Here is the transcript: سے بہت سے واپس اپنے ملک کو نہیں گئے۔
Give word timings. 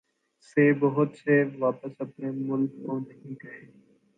سے 0.41 0.73
بہت 0.79 1.09
سے 1.17 1.43
واپس 1.59 1.91
اپنے 1.99 2.31
ملک 2.31 2.71
کو 2.85 2.99
نہیں 2.99 3.33
گئے۔ 3.43 3.61